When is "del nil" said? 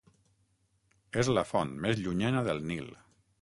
2.49-2.91